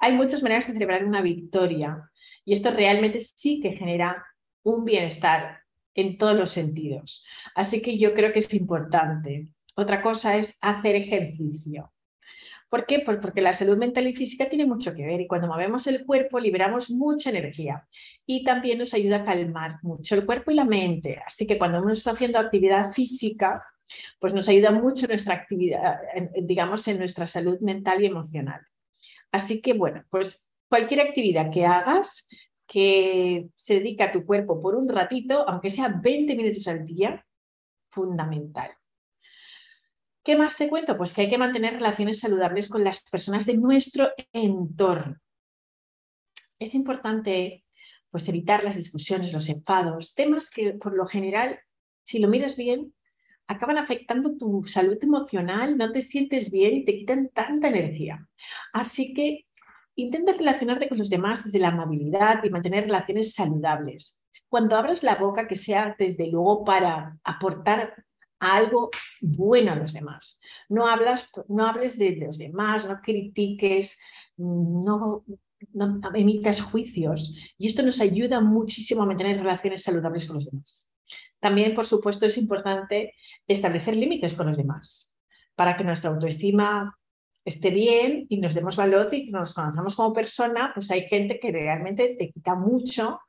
Hay 0.01 0.13
muchas 0.15 0.43
maneras 0.43 0.67
de 0.67 0.73
celebrar 0.73 1.05
una 1.05 1.23
victoria 1.23 2.11
y 2.45 2.55
esto 2.55 2.73
realmente 2.73 3.21
sí 3.21 3.61
que 3.61 3.77
genera 3.77 4.27
un 4.65 4.85
bienestar 4.85 5.61
en 5.95 6.19
todos 6.19 6.37
los 6.37 6.51
sentidos. 6.51 7.25
Así 7.55 7.83
que 7.83 7.99
yo 7.99 8.15
creo 8.15 8.33
que 8.33 8.41
es 8.41 8.53
importante. 8.53 9.47
Otra 9.77 10.03
cosa 10.03 10.37
es 10.37 10.59
hacer 10.61 10.97
ejercicio. 10.97 11.93
¿Por 12.71 12.87
qué? 12.87 13.01
Pues 13.01 13.19
porque 13.21 13.43
la 13.43 13.53
salud 13.53 13.77
mental 13.77 14.07
y 14.07 14.15
física 14.15 14.49
tiene 14.49 14.65
mucho 14.65 14.95
que 14.95 15.05
ver 15.05 15.21
y 15.21 15.27
cuando 15.27 15.49
movemos 15.49 15.89
el 15.89 16.07
cuerpo 16.07 16.39
liberamos 16.39 16.89
mucha 16.89 17.31
energía 17.31 17.87
y 18.25 18.45
también 18.45 18.79
nos 18.79 18.95
ayuda 18.95 19.17
a 19.17 19.25
calmar 19.25 19.81
mucho 19.83 20.15
el 20.15 20.25
cuerpo 20.25 20.53
y 20.53 20.55
la 20.55 20.65
mente. 20.65 21.21
Así 21.27 21.49
que 21.49 21.59
cuando 21.59 21.83
uno 21.83 21.93
está 21.93 22.13
haciendo 22.13 22.39
actividad 22.39 22.93
física, 22.93 23.65
pues 24.21 24.35
nos 24.35 24.49
ayuda 24.49 24.71
mucho 24.71 25.09
nuestra 25.09 25.35
actividad, 25.35 25.99
digamos, 26.41 26.87
en 26.87 26.99
nuestra 26.99 27.27
salud 27.27 27.59
mental 27.61 28.03
y 28.03 28.07
emocional. 28.07 28.61
Así 29.33 29.61
que 29.61 29.73
bueno, 29.73 30.05
pues 30.09 30.53
cualquier 30.69 31.01
actividad 31.01 31.51
que 31.51 31.67
hagas 31.67 32.29
que 32.69 33.49
se 33.57 33.75
dedica 33.75 34.05
a 34.05 34.13
tu 34.13 34.25
cuerpo 34.25 34.63
por 34.63 34.77
un 34.77 34.89
ratito, 34.89 35.45
aunque 35.49 35.71
sea 35.71 35.89
20 35.89 36.37
minutos 36.37 36.69
al 36.69 36.87
día, 36.87 37.27
fundamental. 37.91 38.71
¿Qué 40.23 40.37
más 40.37 40.57
te 40.57 40.69
cuento? 40.69 40.97
Pues 40.97 41.15
que 41.15 41.23
hay 41.23 41.31
que 41.31 41.39
mantener 41.39 41.75
relaciones 41.75 42.21
saludables 42.21 42.69
con 42.69 42.85
las 42.85 43.01
personas 43.03 43.47
de 43.47 43.57
nuestro 43.57 44.11
entorno. 44.33 45.17
Es 46.59 46.75
importante 46.75 47.65
pues, 48.11 48.29
evitar 48.29 48.63
las 48.63 48.77
discusiones, 48.77 49.33
los 49.33 49.49
enfados, 49.49 50.15
temas 50.15 50.51
que 50.51 50.75
por 50.75 50.95
lo 50.95 51.07
general, 51.07 51.59
si 52.05 52.19
lo 52.19 52.29
miras 52.29 52.57
bien, 52.57 52.95
acaban 53.47 53.79
afectando 53.79 54.37
tu 54.37 54.63
salud 54.65 54.99
emocional, 55.01 55.77
no 55.77 55.91
te 55.91 56.03
sientes 56.03 56.51
bien 56.51 56.77
y 56.77 56.85
te 56.85 56.97
quitan 56.97 57.31
tanta 57.31 57.69
energía. 57.69 58.29
Así 58.73 59.15
que 59.15 59.47
Intenta 60.01 60.33
relacionarte 60.33 60.89
con 60.89 60.97
los 60.97 61.11
demás 61.11 61.45
desde 61.45 61.59
la 61.59 61.69
amabilidad 61.69 62.43
y 62.43 62.49
mantener 62.49 62.85
relaciones 62.85 63.35
saludables. 63.35 64.19
Cuando 64.49 64.77
abras 64.77 65.03
la 65.03 65.17
boca, 65.17 65.47
que 65.47 65.57
sea 65.57 65.95
desde 65.99 66.27
luego 66.29 66.65
para 66.65 67.19
aportar 67.23 68.03
algo 68.41 68.91
bueno 69.21 69.73
a 69.73 69.77
los 69.77 69.93
demás. 69.93 70.41
No, 70.69 70.89
hablas, 70.89 71.31
no 71.49 71.67
hables 71.67 71.99
de 71.99 72.17
los 72.17 72.39
demás, 72.39 72.87
no 72.87 73.01
critiques, 73.01 73.99
no, 74.37 75.25
no 75.73 76.01
emitas 76.15 76.61
juicios. 76.63 77.35
Y 77.59 77.67
esto 77.67 77.83
nos 77.83 78.01
ayuda 78.01 78.41
muchísimo 78.41 79.03
a 79.03 79.07
mantener 79.07 79.39
relaciones 79.39 79.83
saludables 79.83 80.27
con 80.27 80.37
los 80.37 80.51
demás. 80.51 80.89
También, 81.39 81.75
por 81.75 81.87
supuesto, 81.87 82.27
es 82.27 82.37
importante 82.39 83.15
establecer 83.47 83.97
límites 83.97 84.35
con 84.35 84.47
los 84.49 84.57
demás. 84.57 85.15
para 85.55 85.77
que 85.77 85.85
nuestra 85.85 86.09
autoestima 86.09 86.99
esté 87.45 87.71
bien 87.71 88.27
y 88.29 88.39
nos 88.39 88.55
demos 88.55 88.77
valor 88.77 89.13
y 89.13 89.31
nos 89.31 89.55
conozcamos 89.55 89.95
como 89.95 90.13
persona, 90.13 90.73
pues 90.75 90.91
hay 90.91 91.09
gente 91.09 91.39
que 91.41 91.51
realmente 91.51 92.17
te 92.19 92.31
quita 92.31 92.55
mucho 92.55 93.21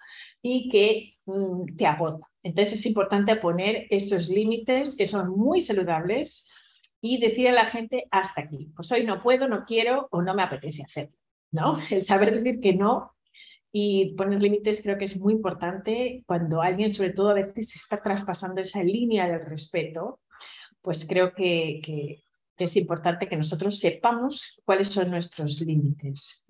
y 0.42 0.70
que 0.70 1.14
mm, 1.26 1.76
te 1.78 1.86
agota. 1.86 2.28
Entonces 2.44 2.80
es 2.80 2.86
importante 2.86 3.36
poner 3.38 3.88
esos 3.90 4.30
límites 4.30 4.96
que 4.96 5.08
son 5.08 5.30
muy 5.30 5.62
saludables 5.62 6.48
y 7.02 7.20
decir 7.20 7.48
a 7.48 7.54
la 7.54 7.66
gente 7.66 8.06
hasta 8.12 8.42
aquí, 8.42 8.72
pues 8.76 8.92
hoy 8.92 9.06
no 9.06 9.22
puedo, 9.22 9.48
no 9.48 9.66
quiero 9.66 10.08
o 10.12 10.22
no 10.22 10.34
me 10.34 10.44
apetece 10.44 10.84
hacerlo. 10.84 11.18
¿no? 11.52 11.78
El 11.90 12.04
saber 12.04 12.36
decir 12.36 12.60
que 12.60 12.74
no 12.74 13.14
y 13.74 14.16
poner 14.16 14.42
límites 14.42 14.82
creo 14.82 14.98
que 14.98 15.06
es 15.06 15.18
muy 15.18 15.34
importante 15.34 16.24
cuando 16.26 16.62
alguien, 16.62 16.92
sobre 16.92 17.12
todo 17.12 17.30
a 17.30 17.36
veces, 17.36 17.76
está 17.76 18.02
traspasando 18.02 18.62
esa 18.62 18.84
línea 18.84 19.30
del 19.30 19.46
respeto, 19.46 20.20
pues 20.82 21.06
creo 21.08 21.34
que 21.34 22.22
es 22.64 22.76
importante 22.78 23.28
que 23.28 23.38
nosotros 23.38 23.80
sepamos 23.80 24.62
cuáles 24.66 24.90
son 24.90 25.12
nuestros 25.12 25.60
límites. 25.62 26.46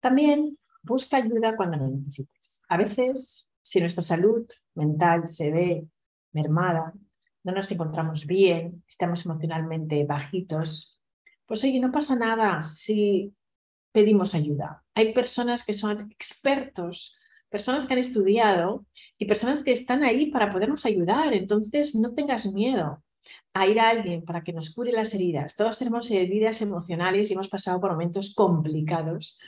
También 0.00 0.58
busca 0.82 1.18
ayuda 1.18 1.56
cuando 1.56 1.76
lo 1.76 1.88
necesites. 1.88 2.62
A 2.68 2.76
veces, 2.76 3.52
si 3.62 3.80
nuestra 3.80 4.02
salud 4.02 4.48
mental 4.74 5.28
se 5.28 5.50
ve 5.50 5.86
mermada, 6.32 6.92
no 7.42 7.52
nos 7.52 7.70
encontramos 7.70 8.26
bien, 8.26 8.84
estamos 8.86 9.24
emocionalmente 9.24 10.04
bajitos, 10.04 11.02
pues 11.46 11.64
oye, 11.64 11.80
no 11.80 11.90
pasa 11.90 12.16
nada 12.16 12.62
si 12.62 13.34
pedimos 13.92 14.34
ayuda. 14.34 14.84
Hay 14.94 15.12
personas 15.12 15.64
que 15.64 15.74
son 15.74 16.10
expertos, 16.12 17.18
personas 17.48 17.86
que 17.86 17.94
han 17.94 17.98
estudiado 17.98 18.86
y 19.18 19.26
personas 19.26 19.62
que 19.62 19.72
están 19.72 20.04
ahí 20.04 20.30
para 20.30 20.50
podernos 20.50 20.86
ayudar. 20.86 21.32
Entonces, 21.32 21.94
no 21.94 22.14
tengas 22.14 22.46
miedo 22.46 23.02
a 23.54 23.66
ir 23.66 23.80
a 23.80 23.88
alguien 23.88 24.24
para 24.24 24.42
que 24.42 24.52
nos 24.52 24.74
cure 24.74 24.92
las 24.92 25.14
heridas. 25.14 25.56
Todos 25.56 25.78
tenemos 25.78 26.10
heridas 26.10 26.60
emocionales 26.62 27.30
y 27.30 27.34
hemos 27.34 27.48
pasado 27.48 27.80
por 27.80 27.92
momentos 27.92 28.34
complicados. 28.34 29.38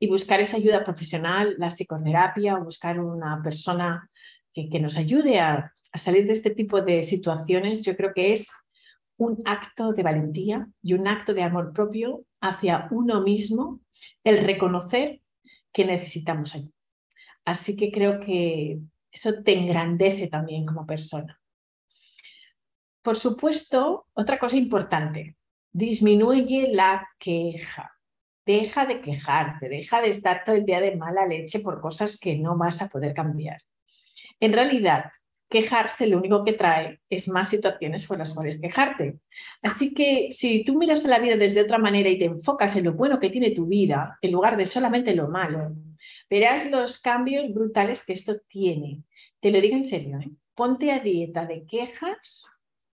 Y 0.00 0.08
buscar 0.08 0.40
esa 0.40 0.58
ayuda 0.58 0.84
profesional, 0.84 1.56
la 1.58 1.70
psicoterapia 1.70 2.56
o 2.56 2.64
buscar 2.64 3.00
una 3.00 3.42
persona 3.42 4.08
que, 4.52 4.80
nos 4.80 4.96
ayude 4.96 5.38
a, 5.40 5.72
a 5.92 5.98
salir 5.98 6.26
de 6.26 6.32
este 6.32 6.50
tipo 6.50 6.80
de 6.82 7.02
situaciones, 7.02 7.84
yo 7.84 7.96
creo 7.96 8.12
que 8.12 8.32
es 8.32 8.50
un 9.16 9.42
acto 9.44 9.92
de 9.92 10.02
valentía 10.02 10.68
y 10.82 10.94
un 10.94 11.06
acto 11.08 11.34
de 11.34 11.42
amor 11.42 11.72
propio 11.72 12.24
hacia 12.40 12.88
uno 12.90 13.20
mismo 13.22 13.80
el 14.24 14.44
reconocer 14.44 15.20
que 15.72 15.84
necesitamos 15.84 16.54
ayuda. 16.54 16.72
Así 17.44 17.76
que 17.76 17.90
creo 17.90 18.20
que 18.20 18.80
eso 19.10 19.42
te 19.42 19.58
engrandece 19.58 20.28
también 20.28 20.66
como 20.66 20.86
persona. 20.86 21.40
Por 23.08 23.16
supuesto, 23.16 24.04
otra 24.12 24.38
cosa 24.38 24.56
importante, 24.56 25.34
disminuye 25.72 26.68
la 26.70 27.08
queja. 27.18 27.90
Deja 28.44 28.84
de 28.84 29.00
quejarte, 29.00 29.70
deja 29.70 30.02
de 30.02 30.10
estar 30.10 30.44
todo 30.44 30.56
el 30.56 30.66
día 30.66 30.82
de 30.82 30.94
mala 30.94 31.24
leche 31.24 31.60
por 31.60 31.80
cosas 31.80 32.18
que 32.20 32.36
no 32.36 32.58
vas 32.58 32.82
a 32.82 32.90
poder 32.90 33.14
cambiar. 33.14 33.62
En 34.40 34.52
realidad, 34.52 35.06
quejarse 35.48 36.06
lo 36.06 36.18
único 36.18 36.44
que 36.44 36.52
trae 36.52 37.00
es 37.08 37.28
más 37.28 37.48
situaciones 37.48 38.06
por 38.06 38.18
las 38.18 38.34
cuales 38.34 38.60
quejarte. 38.60 39.20
Así 39.62 39.94
que 39.94 40.28
si 40.32 40.62
tú 40.62 40.76
miras 40.76 41.06
a 41.06 41.08
la 41.08 41.18
vida 41.18 41.36
desde 41.36 41.62
otra 41.62 41.78
manera 41.78 42.10
y 42.10 42.18
te 42.18 42.26
enfocas 42.26 42.76
en 42.76 42.84
lo 42.84 42.92
bueno 42.92 43.18
que 43.18 43.30
tiene 43.30 43.52
tu 43.52 43.64
vida, 43.64 44.18
en 44.20 44.32
lugar 44.32 44.58
de 44.58 44.66
solamente 44.66 45.14
lo 45.14 45.28
malo, 45.28 45.72
verás 46.28 46.70
los 46.70 46.98
cambios 46.98 47.54
brutales 47.54 48.04
que 48.04 48.12
esto 48.12 48.38
tiene. 48.48 49.02
Te 49.40 49.50
lo 49.50 49.62
digo 49.62 49.76
en 49.76 49.86
serio, 49.86 50.18
¿eh? 50.18 50.30
ponte 50.54 50.92
a 50.92 50.98
dieta 50.98 51.46
de 51.46 51.64
quejas 51.64 52.50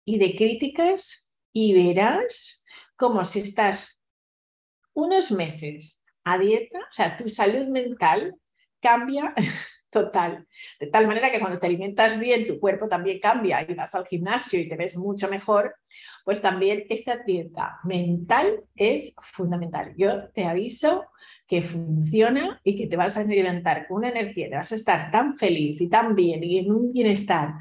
y 0.04 0.18
de 0.18 0.36
críticas 0.36 1.26
y 1.52 1.74
verás 1.74 2.64
como 2.96 3.24
si 3.24 3.40
estás 3.40 4.00
unos 4.92 5.32
meses 5.32 6.02
a 6.24 6.38
dieta, 6.38 6.78
o 6.78 6.92
sea, 6.92 7.16
tu 7.16 7.28
salud 7.28 7.66
mental 7.68 8.34
cambia 8.80 9.34
total. 9.90 10.46
De 10.78 10.86
tal 10.86 11.06
manera 11.06 11.30
que 11.30 11.40
cuando 11.40 11.58
te 11.58 11.66
alimentas 11.66 12.18
bien, 12.18 12.46
tu 12.46 12.60
cuerpo 12.60 12.88
también 12.88 13.18
cambia 13.18 13.64
y 13.68 13.74
vas 13.74 13.94
al 13.94 14.06
gimnasio 14.06 14.60
y 14.60 14.68
te 14.68 14.76
ves 14.76 14.96
mucho 14.96 15.28
mejor, 15.28 15.74
pues 16.24 16.40
también 16.40 16.84
esta 16.88 17.16
dieta 17.16 17.78
mental 17.84 18.62
es 18.76 19.14
fundamental. 19.20 19.94
Yo 19.96 20.28
te 20.30 20.44
aviso 20.44 21.06
que 21.46 21.62
funciona 21.62 22.60
y 22.62 22.76
que 22.76 22.86
te 22.86 22.96
vas 22.96 23.16
a 23.16 23.24
levantar 23.24 23.88
con 23.88 23.98
una 23.98 24.10
energía, 24.10 24.48
te 24.48 24.56
vas 24.56 24.72
a 24.72 24.76
estar 24.76 25.10
tan 25.10 25.36
feliz 25.36 25.80
y 25.80 25.88
tan 25.88 26.14
bien 26.14 26.44
y 26.44 26.58
en 26.58 26.70
un 26.70 26.92
bienestar 26.92 27.54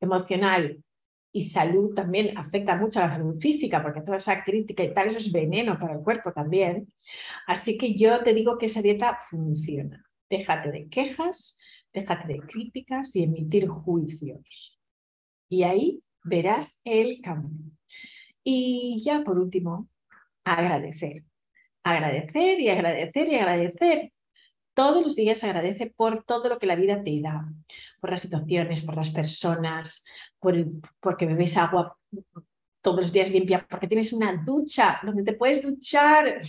emocional 0.00 0.82
y 1.32 1.42
salud 1.42 1.94
también 1.94 2.36
afecta 2.36 2.76
mucho 2.76 2.98
a 2.98 3.06
la 3.06 3.12
salud 3.12 3.38
física, 3.40 3.82
porque 3.82 4.00
toda 4.00 4.16
esa 4.16 4.42
crítica 4.42 4.82
y 4.82 4.92
tal, 4.92 5.08
es 5.08 5.30
veneno 5.30 5.78
para 5.78 5.94
el 5.94 6.00
cuerpo 6.00 6.32
también. 6.32 6.92
Así 7.46 7.78
que 7.78 7.94
yo 7.94 8.22
te 8.22 8.34
digo 8.34 8.58
que 8.58 8.66
esa 8.66 8.82
dieta 8.82 9.18
funciona. 9.30 10.04
Déjate 10.28 10.70
de 10.70 10.88
quejas, 10.88 11.58
déjate 11.92 12.28
de 12.28 12.40
críticas 12.40 13.14
y 13.14 13.24
emitir 13.24 13.68
juicios. 13.68 14.78
Y 15.48 15.62
ahí 15.62 16.02
verás 16.24 16.80
el 16.84 17.20
cambio. 17.20 17.72
Y 18.42 19.00
ya 19.04 19.22
por 19.22 19.38
último, 19.38 19.88
agradecer. 20.44 21.24
Agradecer 21.82 22.60
y 22.60 22.68
agradecer 22.70 23.28
y 23.28 23.34
agradecer. 23.36 24.12
Todos 24.74 25.02
los 25.02 25.16
días 25.16 25.42
agradece 25.44 25.92
por 25.94 26.24
todo 26.24 26.48
lo 26.48 26.58
que 26.58 26.66
la 26.66 26.76
vida 26.76 27.02
te 27.02 27.20
da, 27.20 27.48
por 28.00 28.10
las 28.10 28.20
situaciones, 28.20 28.82
por 28.82 28.96
las 28.96 29.10
personas, 29.10 30.04
por 30.40 30.54
porque 31.00 31.26
bebes 31.26 31.56
agua 31.56 31.96
todos 32.82 33.00
los 33.00 33.12
días 33.12 33.30
limpia, 33.30 33.66
porque 33.68 33.86
tienes 33.86 34.12
una 34.12 34.42
ducha 34.44 35.00
donde 35.02 35.22
te 35.22 35.34
puedes 35.34 35.62
duchar 35.62 36.40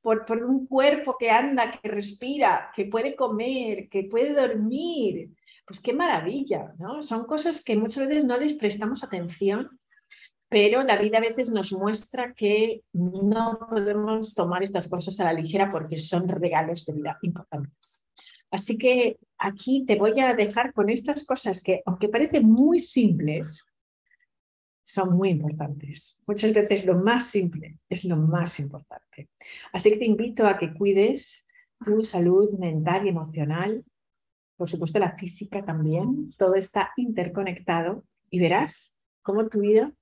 por, 0.00 0.24
un 0.44 0.66
cuerpo 0.66 1.16
que 1.18 1.30
anda, 1.30 1.72
que 1.72 1.88
respira, 1.88 2.70
que 2.74 2.86
puede 2.86 3.14
comer, 3.14 3.88
que 3.88 4.04
puede 4.04 4.32
dormir. 4.32 5.30
Pues 5.66 5.80
qué 5.80 5.92
maravilla, 5.92 6.72
¿no? 6.78 7.02
Son 7.02 7.24
cosas 7.24 7.62
que 7.62 7.76
muchas 7.76 8.08
veces 8.08 8.24
no 8.24 8.36
les 8.38 8.54
prestamos 8.54 9.04
atención, 9.04 9.78
pero 10.48 10.82
la 10.82 10.96
vida 10.96 11.18
a 11.18 11.20
veces 11.20 11.50
nos 11.50 11.72
muestra 11.72 12.34
que 12.34 12.82
no 12.92 13.58
podemos 13.68 14.34
tomar 14.34 14.62
estas 14.62 14.88
cosas 14.88 15.20
a 15.20 15.24
la 15.24 15.32
ligera 15.32 15.70
porque 15.70 15.96
son 15.96 16.28
regalos 16.28 16.86
de 16.86 16.92
vida 16.94 17.18
importantes. 17.22 18.04
Así 18.50 18.76
que 18.76 19.18
aquí 19.40 19.84
te 19.86 19.96
voy 19.96 20.20
a 20.20 20.34
dejar 20.34 20.72
con 20.72 20.90
estas 20.90 21.24
cosas 21.24 21.60
que, 21.62 21.82
aunque 21.86 22.08
parecen 22.08 22.46
muy 22.46 22.78
simples, 22.78 23.64
son 24.84 25.16
muy 25.16 25.30
importantes. 25.30 26.20
Muchas 26.26 26.52
veces 26.52 26.84
lo 26.84 26.96
más 26.96 27.28
simple 27.28 27.78
es 27.88 28.04
lo 28.04 28.16
más 28.16 28.60
importante. 28.60 29.30
Así 29.72 29.90
que 29.90 29.98
te 29.98 30.04
invito 30.04 30.46
a 30.46 30.58
que 30.58 30.74
cuides 30.74 31.46
tu 31.84 32.04
salud 32.04 32.52
mental 32.58 33.06
y 33.06 33.08
emocional, 33.08 33.84
por 34.56 34.68
supuesto 34.68 34.98
la 34.98 35.16
física 35.16 35.64
también, 35.64 36.34
todo 36.36 36.54
está 36.54 36.90
interconectado 36.96 38.04
y 38.28 38.40
verás 38.40 38.94
cómo 39.22 39.48
tu 39.48 39.60
vida 39.60 39.92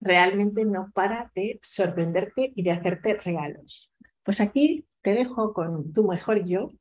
realmente 0.00 0.64
no 0.64 0.90
para 0.92 1.30
de 1.34 1.60
sorprenderte 1.62 2.52
y 2.56 2.62
de 2.62 2.72
hacerte 2.72 3.14
regalos. 3.14 3.92
Pues 4.24 4.40
aquí 4.40 4.86
te 5.02 5.12
dejo 5.12 5.52
con 5.52 5.92
tu 5.92 6.08
mejor 6.08 6.44
yo 6.44 6.72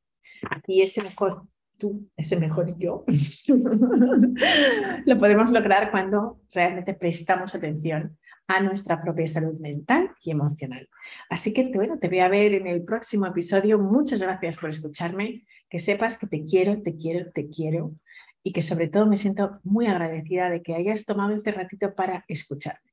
y 0.65 0.82
ese 0.82 1.04
mejor 1.04 1.43
tú, 1.80 2.08
ese 2.15 2.39
mejor 2.39 2.78
yo, 2.78 3.04
lo 5.06 5.18
podemos 5.18 5.52
lograr 5.52 5.89
cuando 5.89 6.42
realmente 6.54 6.94
prestamos 6.94 7.56
atención 7.56 8.20
a 8.48 8.62
nuestra 8.62 9.02
propia 9.02 9.28
salud 9.28 9.60
mental 9.60 10.12
y 10.22 10.32
emocional. 10.32 10.88
Así 11.30 11.54
que 11.54 11.72
bueno, 11.74 12.00
te 12.00 12.10
voy 12.10 12.20
a 12.20 12.30
ver 12.30 12.54
en 12.56 12.68
el 12.68 12.84
próximo 12.84 13.28
episodio. 13.28 13.78
Muchas 13.78 14.22
gracias 14.22 14.58
por 14.58 14.70
escucharme. 14.70 15.46
Que 15.70 15.78
sepas 15.78 16.18
que 16.18 16.26
te 16.26 16.46
quiero, 16.46 16.82
te 16.82 16.96
quiero, 16.96 17.32
te 17.32 17.48
quiero 17.48 17.94
y 18.42 18.52
que 18.52 18.63
sobre 18.63 18.88
todo 18.88 19.06
me 19.06 19.18
siento 19.18 19.60
muy 19.63 19.86
agradecida 19.86 20.50
de 20.50 20.63
que 20.63 20.74
hayas 20.74 21.06
tomado 21.06 21.34
este 21.34 21.52
ratito 21.52 21.94
para 21.94 22.26
escucharme. 22.28 22.92